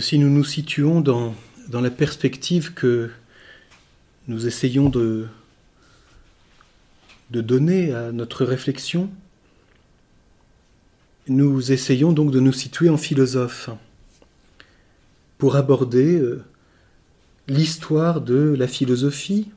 [0.00, 1.34] Si nous nous situons dans,
[1.68, 3.10] dans la perspective que
[4.26, 5.26] nous essayons de,
[7.30, 9.10] de donner à notre réflexion,
[11.28, 13.70] nous essayons donc de nous situer en philosophe
[15.38, 16.42] pour aborder euh,
[17.48, 19.50] l'histoire de la philosophie,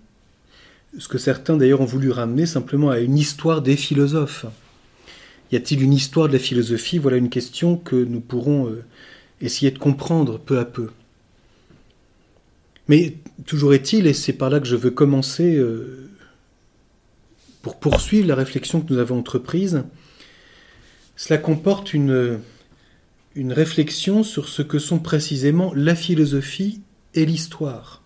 [0.98, 4.46] ce que certains d'ailleurs ont voulu ramener simplement à une histoire des philosophes.
[5.52, 6.98] Y a-t-il une histoire de la philosophie?
[6.98, 8.84] Voilà une question que nous pourrons euh,
[9.42, 10.90] essayer de comprendre peu à peu.
[12.88, 16.10] Mais toujours est-il, et c'est par là que je veux commencer euh,
[17.62, 19.84] pour poursuivre la réflexion que nous avons entreprise,
[21.16, 22.40] cela comporte une,
[23.36, 26.82] une réflexion sur ce que sont précisément la philosophie
[27.16, 28.04] et l'histoire.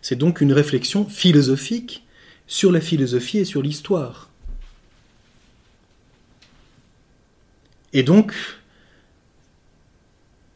[0.00, 2.06] C'est donc une réflexion philosophique
[2.46, 4.30] sur la philosophie et sur l'histoire.
[7.92, 8.34] Et donc,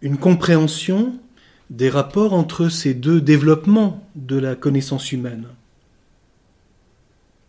[0.02, 1.18] une compréhension
[1.70, 5.46] des rapports entre ces deux développements de la connaissance humaine.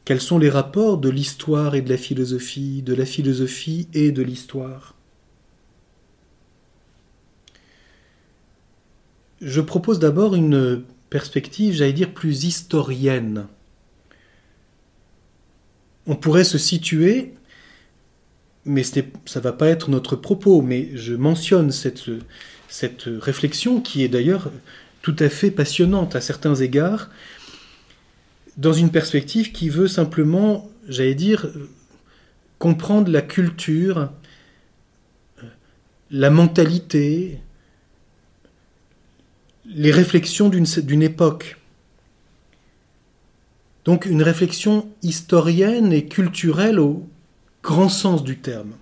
[0.05, 4.21] Quels sont les rapports de l'histoire et de la philosophie, de la philosophie et de
[4.21, 4.95] l'histoire?
[9.41, 13.47] Je propose d'abord une perspective, j'allais dire, plus historienne.
[16.05, 17.33] On pourrait se situer
[18.65, 22.09] mais ça va pas être notre propos, mais je mentionne cette,
[22.69, 24.51] cette réflexion qui est d'ailleurs
[25.01, 27.09] tout à fait passionnante à certains égards,
[28.57, 31.47] dans une perspective qui veut simplement, j'allais dire,
[32.57, 34.11] comprendre la culture,
[36.09, 37.39] la mentalité,
[39.65, 41.57] les réflexions d'une époque.
[43.85, 47.09] Donc une réflexion historienne et culturelle au,
[47.63, 48.73] grand sens du terme.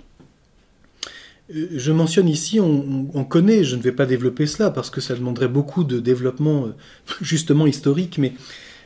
[1.56, 5.16] Euh, je mentionne ici, on, connaît, je ne vais pas développer cela parce que ça
[5.16, 6.72] demanderait beaucoup de développement euh,
[7.22, 8.34] justement historique, mais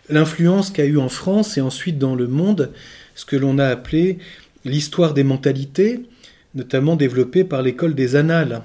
[0.10, 2.72] l'influence qu'a eu en France et ensuite dans le monde
[3.16, 4.20] ce que l'on a appelé
[4.66, 6.06] l'histoire des mentalités,
[6.54, 8.62] notamment développée par l'école des annales.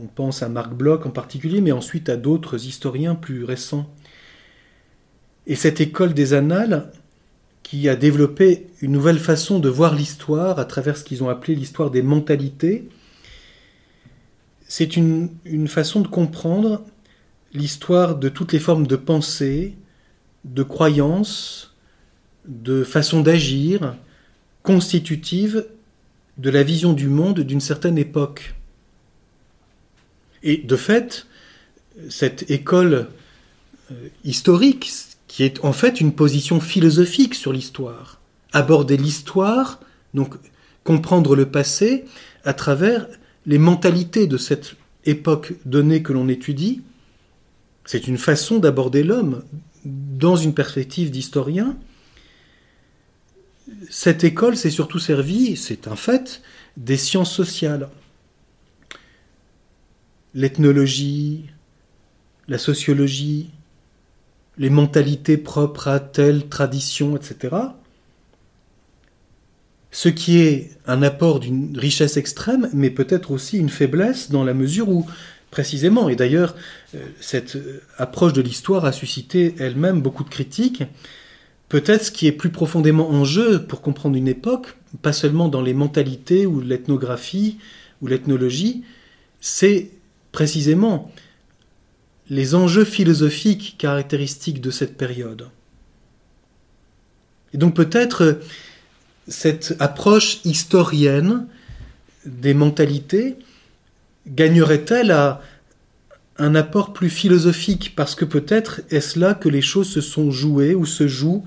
[0.00, 3.90] on pense à Marc Bloch en particulier, mais ensuite à d'autres historiens plus récents.
[5.46, 6.92] Et cette école des annales,
[7.64, 11.56] qui a développé une nouvelle façon de voir l'histoire à travers ce qu'ils ont appelé
[11.56, 12.88] l'histoire des mentalités.
[14.68, 15.30] C'est une,
[15.66, 16.84] façon de comprendre
[17.52, 19.74] l'histoire de toutes les formes de pensée,
[20.44, 21.74] de croyances,
[22.46, 23.96] de façon d'agir
[24.62, 25.66] constitutive
[26.36, 28.54] de la vision du monde d'une certaine époque.
[30.42, 31.26] Et de fait,
[32.10, 33.08] cette école
[33.90, 34.90] euh, historique,
[35.34, 38.20] qui est en fait une position philosophique sur l'histoire.
[38.52, 39.80] Aborder l'histoire,
[40.14, 40.36] donc
[40.84, 42.04] comprendre le passé
[42.44, 43.08] à travers
[43.44, 46.82] les mentalités de cette époque donnée que l'on étudie,
[47.84, 49.42] c'est une façon d'aborder l'homme
[49.84, 51.76] dans une perspective d'historien.
[53.90, 56.42] Cette école s'est surtout servie, c'est un fait,
[56.76, 57.88] des sciences sociales.
[60.32, 61.46] L'ethnologie,
[62.46, 63.50] la sociologie,
[64.58, 67.56] les mentalités propres à telle tradition, etc.
[69.90, 74.54] Ce qui est un apport d'une richesse extrême, mais peut-être aussi une faiblesse dans la
[74.54, 75.06] mesure où,
[75.50, 76.54] précisément, et d'ailleurs,
[76.94, 80.82] euh, cette euh, approche de l'histoire a suscité elle-même beaucoup de critiques,
[81.68, 85.62] peut-être ce qui est plus profondément en jeu pour comprendre une époque, pas seulement dans
[85.62, 87.58] les mentalités ou l'ethnographie
[88.02, 88.84] ou l'ethnologie,
[89.40, 89.90] c'est
[90.32, 91.12] précisément
[92.30, 95.48] les enjeux philosophiques caractéristiques de cette période.
[97.52, 98.40] Et donc peut-être
[99.28, 101.46] cette approche historienne
[102.26, 103.36] des mentalités
[104.26, 105.42] gagnerait-elle à
[106.38, 107.94] un apport plus philosophique?
[107.94, 111.44] Parce que peut-être est-ce là que les choses se sont jouées ou se jouent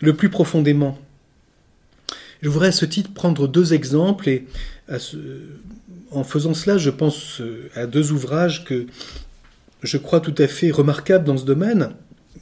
[0.00, 0.98] le plus profondément.
[2.42, 4.46] Je voudrais à ce titre prendre deux exemples et
[6.10, 7.42] en faisant cela, je pense
[7.74, 8.86] à deux ouvrages que
[9.82, 11.90] je crois, tout à fait remarquables dans ce domaine.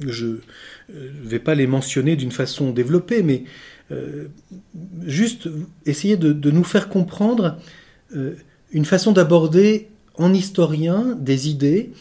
[0.00, 0.36] Je ne
[0.94, 3.44] euh, vais pas les mentionner d'une façon développée, mais
[3.92, 4.26] euh,
[5.04, 5.48] juste
[5.84, 7.58] essayer de, nous faire comprendre
[8.14, 8.34] euh,
[8.72, 11.92] une façon d'aborder en historien des idées,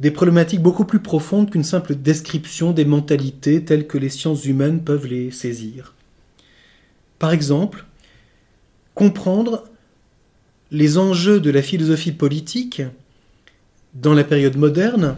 [0.00, 4.82] des problématiques beaucoup plus profondes qu'une simple description des mentalités telles que les sciences humaines
[4.82, 5.94] peuvent les saisir.
[7.18, 7.84] Par exemple,
[8.94, 9.64] comprendre
[10.72, 12.82] les enjeux de la philosophie politique
[13.94, 15.16] dans la période moderne,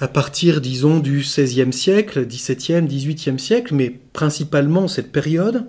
[0.00, 5.66] à partir, disons, du XVIe siècle, XVIIe, XVIIIe siècle, mais principalement cette période,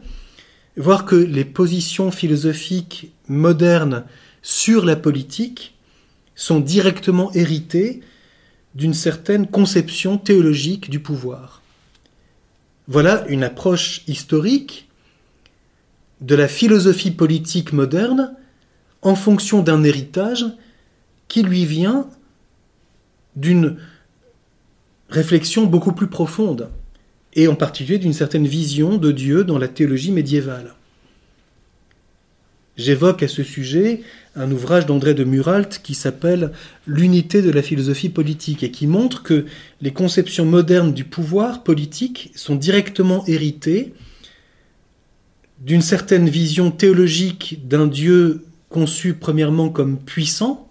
[0.78, 4.06] voir que les positions philosophiques modernes
[4.42, 5.76] sur la politique
[6.36, 8.02] sont directement héritées
[8.76, 11.62] d'une certaine conception théologique du pouvoir.
[12.88, 14.88] Voilà une approche historique
[16.22, 18.36] de la philosophie politique moderne
[19.02, 20.46] en fonction d'un héritage
[21.30, 22.08] qui lui vient
[23.38, 23.78] d'une
[25.10, 26.70] réflexion beaucoup plus profonde,
[27.34, 30.76] et en particulier d'une certaine vision de Dieu dans la théologie médiévale.
[32.76, 34.02] J'évoque à ce sujet
[34.36, 36.52] un ouvrage d'André de Muralt qui s'appelle
[36.88, 39.46] L'unité de la philosophie politique et qui montre que
[39.82, 43.94] les conceptions modernes du pouvoir politique sont directement héritées
[45.60, 50.69] d'une certaine vision théologique d'un Dieu conçu premièrement comme puissant,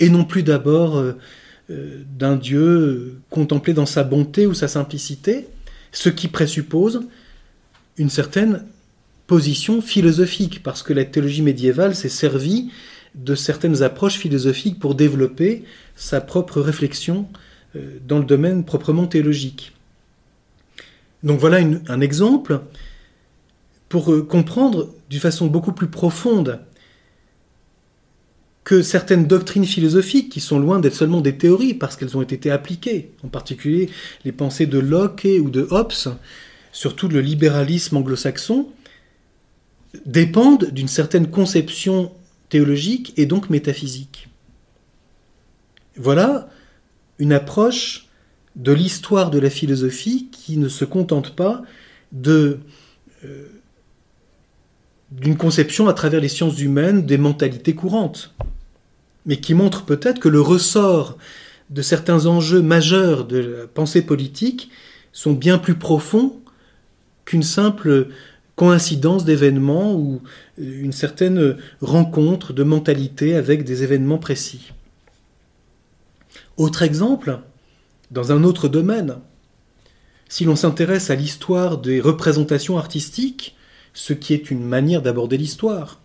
[0.00, 1.12] et non plus d'abord euh,
[1.70, 5.46] euh, d'un Dieu contemplé dans sa bonté ou sa simplicité,
[5.92, 7.02] ce qui présuppose
[7.96, 8.64] une certaine
[9.26, 12.70] position philosophique, parce que la théologie médiévale s'est servie
[13.14, 15.64] de certaines approches philosophiques pour développer
[15.94, 17.28] sa propre réflexion
[17.76, 19.72] euh, dans le domaine proprement théologique.
[21.22, 21.58] Donc voilà
[21.88, 22.60] un exemple
[23.88, 26.60] pour euh, comprendre d'une façon beaucoup plus profonde
[28.64, 32.50] que certaines doctrines philosophiques, qui sont loin d'être seulement des théories, parce qu'elles ont été
[32.50, 33.90] appliquées, en particulier
[34.24, 36.14] les pensées de Locke ou de Hobbes,
[36.72, 38.68] surtout le libéralisme anglo-saxon,
[40.06, 42.12] dépendent d'une certaine conception
[42.48, 44.28] théologique et donc métaphysique.
[45.96, 46.48] Voilà
[47.18, 48.08] une approche
[48.56, 51.62] de l'histoire de la philosophie qui ne se contente pas
[52.26, 52.56] euh,
[55.10, 58.34] d'une conception à travers les sciences humaines des mentalités courantes,
[59.26, 61.16] mais qui montre peut-être que le ressort
[61.70, 64.70] de certains enjeux majeurs de la pensée politique
[65.12, 66.40] sont bien plus profonds
[67.24, 68.08] qu'une simple
[68.56, 70.20] coïncidence d'événements ou
[70.58, 74.72] une certaine rencontre de mentalité avec des événements précis.
[76.56, 77.38] Autre exemple,
[78.10, 79.16] dans un autre domaine,
[80.28, 83.56] si l'on s'intéresse à l'histoire des représentations artistiques,
[83.94, 85.99] ce qui est une manière d'aborder l'histoire.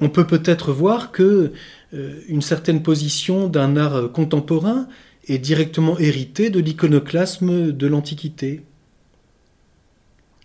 [0.00, 1.52] On peut peut-être voir que
[1.92, 4.88] euh, une certaine position d'un art contemporain
[5.28, 8.62] est directement héritée de l'iconoclasme de l'Antiquité.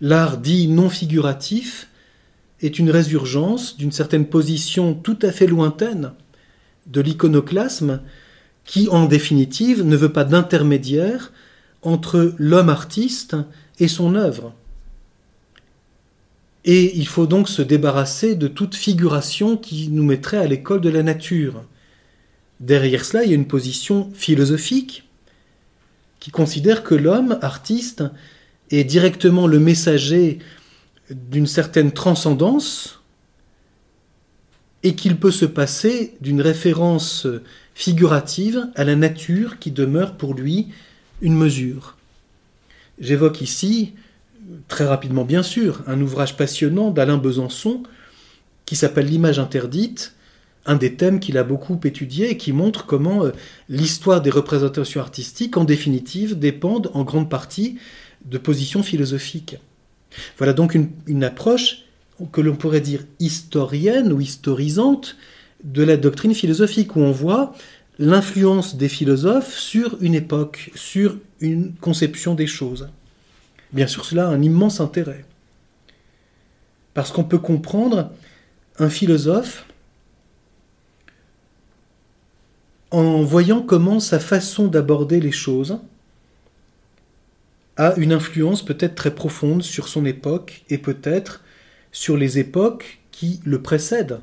[0.00, 1.88] L'art dit non figuratif
[2.60, 6.12] est une résurgence d'une certaine position tout à fait lointaine
[6.86, 8.00] de l'iconoclasme
[8.64, 11.32] qui, en définitive, ne veut pas d'intermédiaire
[11.82, 13.36] entre l'homme artiste
[13.78, 14.54] et son œuvre.
[16.66, 20.88] Et il faut donc se débarrasser de toute figuration qui nous mettrait à l'école de
[20.88, 21.64] la nature.
[22.58, 25.08] Derrière cela, il y a une position philosophique
[26.18, 28.02] qui considère que l'homme, artiste,
[28.70, 30.40] est directement le messager
[31.10, 33.00] d'une certaine transcendance
[34.82, 37.28] et qu'il peut se passer d'une référence
[37.74, 40.68] figurative à la nature qui demeure pour lui
[41.20, 41.96] une mesure.
[42.98, 43.94] J'évoque ici
[44.68, 47.82] très rapidement bien sûr, un ouvrage passionnant d'Alain Besançon
[48.64, 50.14] qui s'appelle L'image interdite,
[50.66, 53.30] un des thèmes qu'il a beaucoup étudié et qui montre comment euh,
[53.68, 57.78] l'histoire des représentations artistiques, en définitive, dépendent en grande partie
[58.24, 59.56] de positions philosophiques.
[60.38, 61.84] Voilà donc une, une approche
[62.32, 65.16] que l'on pourrait dire historienne ou historisante
[65.62, 67.54] de la doctrine philosophique, où on voit
[67.98, 72.88] l'influence des philosophes sur une époque, sur une conception des choses.
[73.72, 75.24] Bien sûr, cela a un immense intérêt.
[76.94, 78.10] Parce qu'on peut comprendre
[78.78, 79.66] un philosophe
[82.90, 85.78] en voyant comment sa façon d'aborder les choses
[87.76, 91.42] a une influence peut-être très profonde sur son époque et peut-être
[91.92, 94.20] sur les époques qui le précèdent.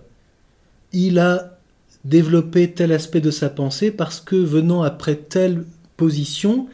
[0.91, 1.59] Il a
[2.03, 5.65] développé tel aspect de sa pensée parce que venant après telle
[5.97, 6.67] position,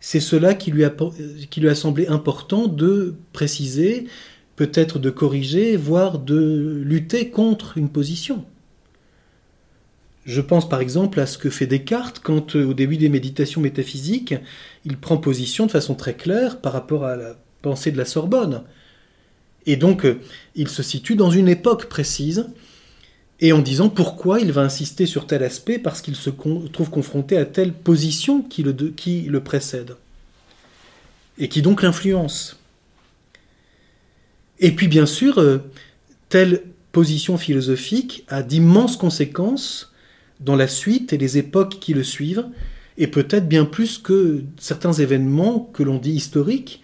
[0.00, 4.06] c'est cela qui lui, a, semblé important de préciser,
[4.56, 8.44] peut-être de corriger, voire de lutter contre une position.
[10.24, 14.34] Je pense par exemple à ce que fait Descartes quand, au début des méditations métaphysiques,
[14.84, 18.62] il prend position de façon très claire par rapport à la pensée de la Sorbonne.
[19.66, 20.20] Et donc, euh,
[20.54, 22.46] il se situe dans une époque précise,
[23.40, 27.36] et en disant pourquoi il va insister sur tel aspect, parce qu'il se trouve confronté
[27.36, 29.96] à telle position qui le, précède,
[31.38, 32.58] et qui donc l'influence.
[34.58, 35.58] Et puis, bien sûr, euh,
[36.30, 36.62] telle
[36.92, 39.92] position philosophique a d'immenses conséquences
[40.40, 42.46] dans la suite et les époques qui le suivent,
[42.96, 46.82] et peut-être bien plus que certains événements que l'on dit historiques,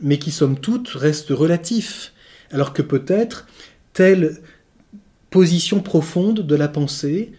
[0.00, 2.12] mais qui somme toute restent relatifs,
[2.52, 3.48] alors que peut-être
[3.92, 4.40] telle
[5.30, 7.32] position profonde de la pensée,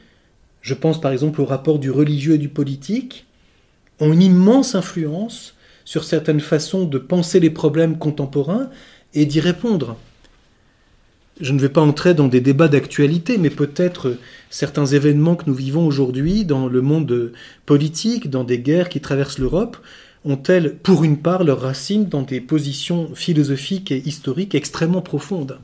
[0.62, 3.25] je pense par exemple au rapport du religieux et du politique,
[4.00, 5.55] ont une immense influence
[5.86, 8.69] sur certaines façons de penser les problèmes contemporains
[9.13, 9.98] et d'y répondre.
[11.41, 14.17] Je ne vais pas entrer dans des débats d'actualité, mais peut-être
[14.50, 17.31] certains événements que nous vivons aujourd'hui dans le monde
[17.65, 19.77] politique, dans des guerres qui traversent l'Europe,
[20.25, 25.60] ont-elles, pour une part, leurs racines dans des positions philosophiques et historiques extrêmement profondes?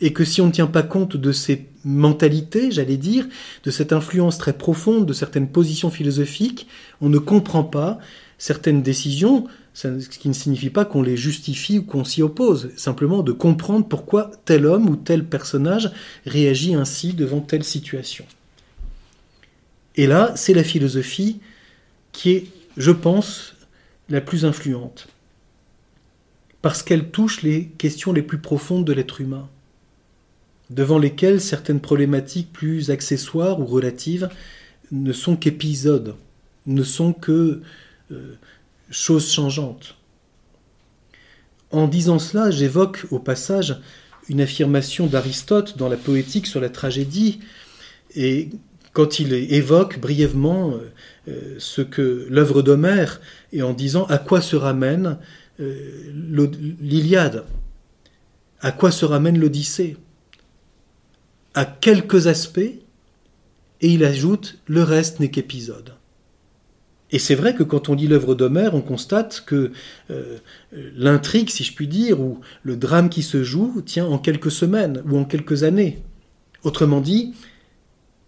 [0.00, 3.26] Et que si on ne tient pas compte de ces mentalités, j'allais dire,
[3.64, 6.66] de cette influence très profonde de certaines positions philosophiques,
[7.00, 7.98] on ne comprend pas
[8.38, 13.22] certaines décisions, ce qui ne signifie pas qu'on les justifie ou qu'on s'y oppose, simplement
[13.22, 15.90] de comprendre pourquoi tel homme ou tel personnage
[16.26, 18.26] réagit ainsi devant telle situation.
[19.94, 21.40] Et là, c'est la philosophie
[22.12, 23.54] qui est je pense,
[24.08, 25.08] la plus influente,
[26.62, 29.48] parce qu'elle touche les questions les plus profondes de l'être humain,
[30.70, 34.28] devant lesquelles certaines problématiques plus accessoires ou relatives
[34.90, 36.16] ne sont qu'épisodes,
[36.66, 37.60] ne sont que
[38.10, 38.34] euh,
[38.90, 39.96] choses changeantes.
[41.70, 43.80] En disant cela, j'évoque au passage
[44.28, 47.40] une affirmation d'Aristote dans la poétique sur la tragédie,
[48.14, 48.50] et
[48.92, 50.92] quand il évoque brièvement euh,
[51.28, 53.20] euh, ce que l'œuvre d'Homère
[53.52, 55.18] et en disant à quoi se ramène
[55.58, 57.44] l'Iliade,
[58.60, 59.96] à quoi se ramène l'Odyssée,
[61.56, 62.60] à quelques aspects,
[63.80, 65.94] et il ajoute le reste n'est qu'épisode.
[67.10, 69.72] Et c'est vrai que quand on lit l'œuvre d'Homère, on constate que
[70.10, 70.38] euh,
[70.72, 75.02] l'intrigue, si je puis dire, ou le drame qui se joue, tient en quelques semaines
[75.08, 76.02] ou en quelques années.
[76.62, 77.34] Autrement dit,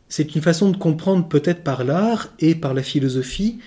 [0.09, 3.59] c'est une façon de comprendre peut-être par l'art et par la philosophie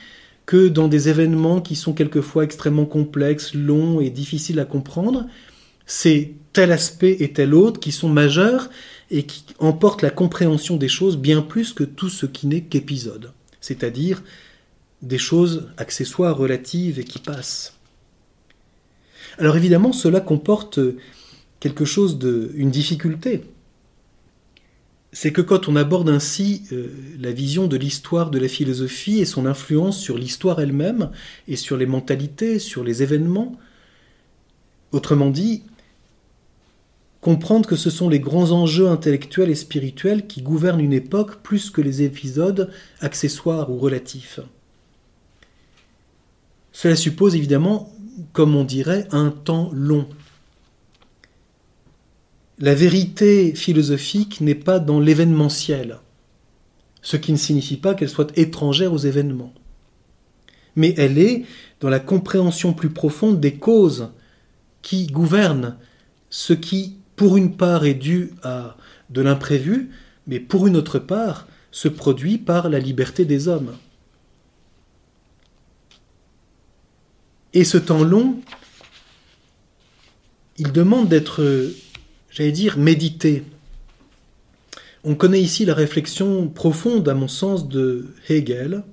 [0.46, 5.28] que dans des événements qui sont quelquefois extrêmement complexes, longs et difficiles à comprendre,
[5.86, 8.70] c'est tel aspect et tel autre qui sont majeurs
[9.12, 13.34] et qui emportent la compréhension des choses bien plus que tout ce qui n'est qu'épisode,
[13.60, 14.24] c'est-à-dire
[15.02, 17.78] des choses accessoires, relatives et qui passent.
[19.38, 20.80] Alors évidemment, cela comporte
[21.60, 23.44] quelque chose de, une difficulté,
[25.14, 26.88] c'est que quand on aborde ainsi euh,
[27.20, 31.12] la vision de l'histoire de la philosophie et son influence sur l'histoire elle-même
[31.50, 33.58] et sur les mentalités, sur les événements,
[34.94, 35.64] autrement dit,
[37.22, 41.70] comprendre que ce sont les grands enjeux intellectuels et spirituels qui gouvernent une époque plus
[41.70, 44.40] que les épisodes accessoires ou relatifs.
[46.72, 47.94] Cela suppose évidemment,
[48.34, 50.08] comme on dirait, un temps long,
[52.62, 56.00] la vérité philosophique n'est pas dans l'événementiel,
[57.02, 59.52] ce qui ne signifie pas qu'elle soit étrangère aux événements.
[60.76, 61.44] Mais elle est
[61.80, 64.12] dans la compréhension plus profonde des causes
[64.84, 65.76] qui gouvernent
[66.30, 68.76] ce qui, pour une part, est dû à
[69.12, 69.92] de l'imprévu,
[70.26, 73.78] mais pour une autre part, se produit par la liberté des hommes.
[77.54, 78.42] Et ce temps long,
[80.58, 81.72] il demande d'être
[82.32, 83.44] j'allais dire, méditer.
[85.04, 88.84] On connaît ici la réflexion profonde, à mon sens, de Hegel,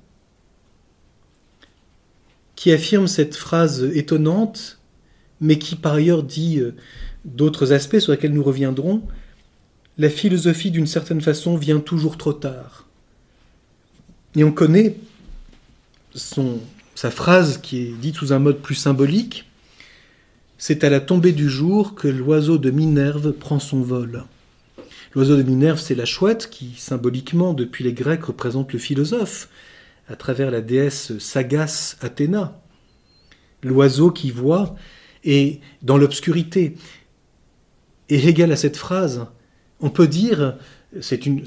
[2.56, 4.80] qui affirme cette phrase étonnante,
[5.40, 6.74] mais qui par ailleurs dit euh,
[7.34, 9.02] d'autres aspects sur lesquels nous reviendrons.
[9.96, 12.86] La philosophie, d'une certaine façon, vient toujours trop tard.
[14.36, 14.96] Et on connaît
[16.14, 19.48] sa phrase qui est dite sous un mode plus symbolique,
[20.58, 24.24] c'est à la tombée du jour que l'oiseau de Minerve prend son vol.
[25.14, 29.48] L'oiseau de Minerve, c'est la chouette qui, symboliquement, depuis les Grecs, représente le philosophe,
[30.08, 32.60] à travers la déesse sagace Athéna.
[33.62, 34.74] L'oiseau qui voit
[35.24, 36.76] et dans l'obscurité.
[38.08, 39.26] Et Hegel a cette phrase,
[39.80, 40.56] on peut dire,
[41.00, 41.44] c'est une,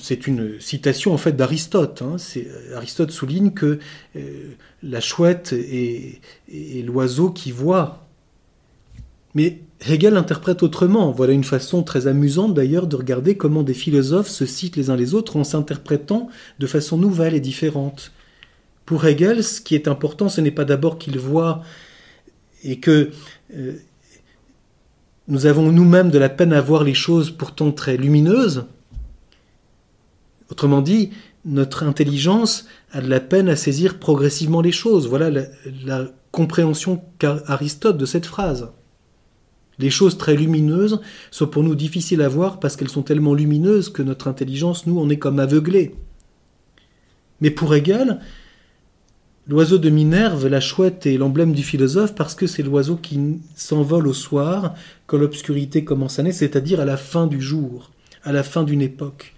[0.59, 2.01] citation en fait d'Aristote.
[2.01, 2.17] Hein,
[2.75, 3.79] Aristote souligne que
[4.15, 4.51] euh,
[4.83, 8.07] la chouette est l'oiseau qui voit
[9.33, 11.11] mais Hegel interprète autrement.
[11.11, 14.95] Voilà une façon très amusante d'ailleurs de regarder comment des philosophes se citent les uns
[14.95, 18.11] les autres en s'interprétant de façon nouvelle et différente.
[18.85, 21.63] Pour Hegel, ce qui est important, ce n'est pas d'abord qu'il voit
[22.63, 23.11] et que
[23.55, 23.73] euh,
[25.27, 28.65] nous avons nous-mêmes de la peine à voir les choses pourtant très lumineuses.
[30.49, 31.11] Autrement dit,
[31.45, 35.07] notre intelligence a de la peine à saisir progressivement les choses.
[35.07, 35.29] Voilà
[35.85, 38.69] la, compréhension qu'Aristote de cette phrase.
[39.79, 43.89] Les choses très lumineuses sont pour nous difficiles à voir parce qu'elles sont tellement lumineuses
[43.89, 45.93] que notre intelligence, nous, en est comme aveuglée.
[47.41, 48.21] Mais pour Hegel,
[49.47, 53.19] l'oiseau de Minerve, la chouette, est l'emblème du philosophe parce que c'est l'oiseau qui
[53.55, 54.75] s'envole au soir
[55.07, 57.91] quand l'obscurité commence à naître, c'est-à-dire à la fin du jour,
[58.23, 59.33] à la fin d'une époque.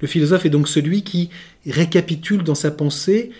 [0.00, 1.30] Le philosophe est donc celui qui
[1.66, 3.30] récapitule dans sa pensée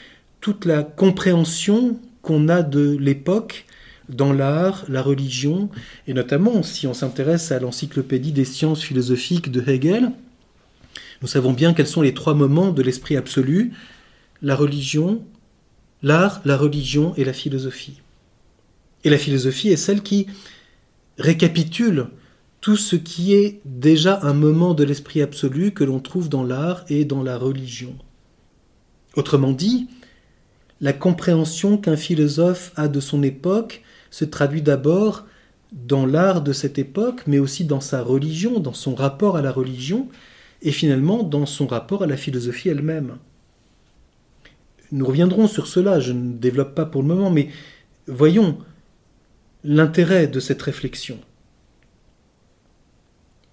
[0.41, 3.67] toute la compréhension qu'on a de l'époque
[4.09, 5.69] dans l'art, la religion,
[6.07, 10.13] et notamment si on s'intéresse à l'encyclopédie des sciences philosophiques de Hegel,
[11.21, 13.73] nous savons bien quels sont les trois moments de l'esprit absolu,
[14.41, 15.23] la religion,
[16.03, 18.01] l'art, la religion et la philosophie.
[19.05, 20.27] Et la philosophie est celle qui
[21.19, 22.09] récapitule
[22.61, 26.85] tout ce qui est déjà un moment de l'esprit absolu que l'on trouve dans l'art
[26.89, 27.95] et dans la religion.
[29.15, 29.89] Autrement dit,
[30.81, 35.25] la compréhension qu'un philosophe a de son époque se traduit d'abord
[35.73, 39.53] dans l'art de cette époque, mais aussi dans sa religion, dans son rapport à la
[39.53, 40.09] religion,
[40.63, 43.19] et finalement dans son rapport à la philosophie elle-même.
[44.93, 47.49] Nous reviendrons sur cela, je ne développe pas pour le moment, mais
[48.07, 48.59] voyons
[49.65, 51.19] l'intérêt de cette réflexion.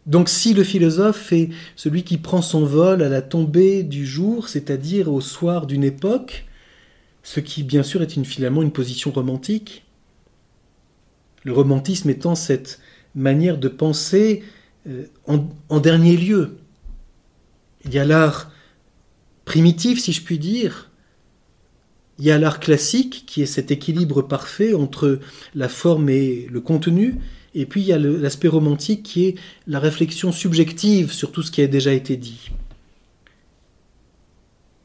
[0.06, 4.50] Donc si le philosophe est celui qui prend son vol à la tombée du jour,
[4.50, 6.46] c'est-à-dire au soir d'une époque,
[7.24, 9.84] ce qui bien sûr est finalement une position romantique,
[11.44, 12.80] le romantisme étant cette
[13.15, 14.44] manière de penser
[14.88, 16.58] euh, en, dernier lieu.
[17.84, 18.51] Il y a l'art
[19.46, 20.92] primitif, si je puis dire,
[22.20, 25.20] il y a l'art classique, qui est cet équilibre parfait entre
[25.54, 27.16] la forme et le contenu,
[27.54, 29.36] et puis il y a l'aspect romantique qui est
[29.68, 32.51] la réflexion subjective sur tout ce qui a déjà été dit.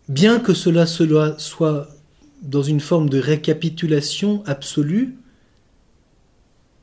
[0.09, 1.89] Bien que cela, soit
[2.43, 5.17] dans une forme de récapitulation absolue,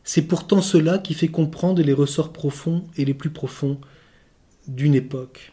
[0.06, 3.80] c'est pourtant cela qui fait comprendre les ressorts profonds et les plus profonds
[4.68, 5.52] d'une époque.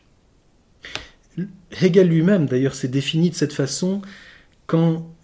[1.80, 4.02] Hegel lui-même, d'ailleurs, s'est défini de cette façon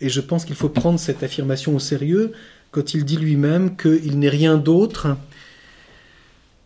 [0.00, 2.32] et je pense qu'il faut prendre cette affirmation au sérieux,
[2.70, 5.16] quand il dit lui-même qu'il n'est rien d'autre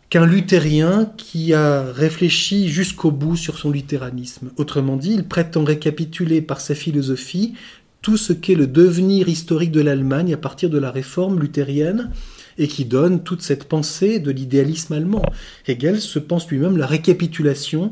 [0.09, 4.51] qu'un luthérien qui a réfléchi jusqu'au bout sur son luthéranisme.
[4.57, 7.55] Autrement dit, il prétend récapituler par sa philosophie
[8.01, 12.11] tout ce qu'est le devenir historique de l'Allemagne à partir de la réforme luthérienne
[12.59, 15.23] et qui donne toute cette pensée de l'idéalisme allemand.
[15.67, 17.91] Hegel se pense lui-même la récapitulation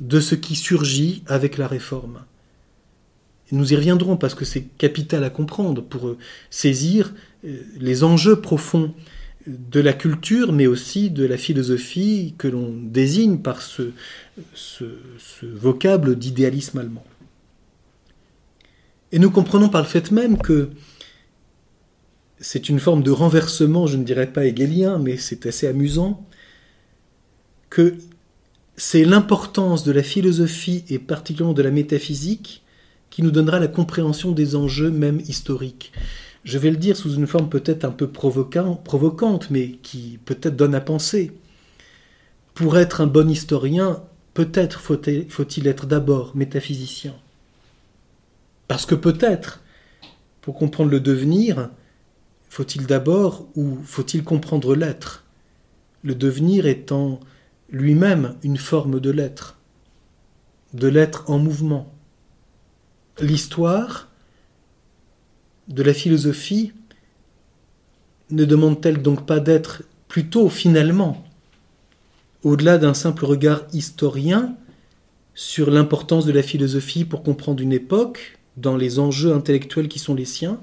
[0.00, 2.18] de ce qui surgit avec la réforme.
[3.52, 8.40] Nous y reviendrons parce que c'est capital à comprendre pour euh, saisir euh, les enjeux
[8.40, 8.94] profonds
[9.46, 13.92] de la culture, mais aussi de la philosophie que l'on désigne par ce,
[15.42, 17.04] vocable d'idéalisme allemand.
[19.10, 20.70] Et nous comprenons par le fait même que
[22.38, 26.26] c'est une forme de renversement, je ne dirais pas hegelien, mais c'est assez amusant,
[27.68, 27.96] que
[28.76, 32.61] c'est l'importance de la philosophie et particulièrement de la métaphysique
[33.12, 35.92] qui nous donnera la compréhension des enjeux même historiques.
[36.44, 40.74] Je vais le dire sous une forme peut-être un peu provocante, mais qui peut-être donne
[40.74, 41.30] à penser.
[42.54, 47.14] Pour être un bon historien, peut-être faut-il être d'abord métaphysicien.
[48.66, 49.60] Parce que peut-être,
[50.40, 51.68] pour comprendre le devenir,
[52.48, 55.24] faut-il d'abord ou faut-il comprendre l'être?
[56.02, 57.20] Le devenir étant
[57.68, 59.58] lui-même une forme de l'être,
[60.72, 61.92] de l'être en mouvement
[63.22, 64.08] l'histoire
[65.68, 66.72] de la philosophie
[68.30, 71.24] ne demande-t-elle donc pas d'être plutôt finalement,
[72.42, 74.56] au-delà d'un simple regard historien
[75.34, 80.14] sur l'importance de la philosophie pour comprendre une époque, dans les enjeux intellectuels qui sont
[80.14, 80.60] les siens,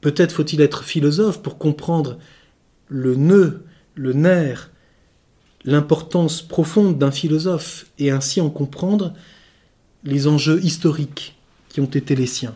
[0.00, 2.18] peut-être faut-il être philosophe pour comprendre
[2.86, 4.70] le nœud, le nerf,
[5.64, 9.12] l'importance profonde d'un philosophe et ainsi en comprendre
[10.08, 11.36] les enjeux historiques
[11.68, 12.54] qui ont été les siens.